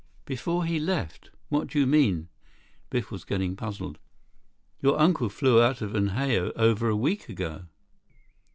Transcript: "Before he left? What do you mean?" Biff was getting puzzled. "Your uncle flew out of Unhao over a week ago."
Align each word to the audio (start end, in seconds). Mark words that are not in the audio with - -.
"Before 0.25 0.65
he 0.65 0.79
left? 0.79 1.29
What 1.49 1.67
do 1.67 1.79
you 1.79 1.85
mean?" 1.85 2.29
Biff 2.89 3.11
was 3.11 3.23
getting 3.23 3.55
puzzled. 3.55 3.99
"Your 4.81 4.99
uncle 4.99 5.29
flew 5.29 5.61
out 5.61 5.83
of 5.83 5.93
Unhao 5.93 6.51
over 6.55 6.89
a 6.89 6.95
week 6.95 7.29
ago." 7.29 7.65